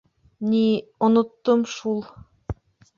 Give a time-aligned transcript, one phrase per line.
[0.49, 0.65] —Ни,
[1.07, 1.99] оноттом шул...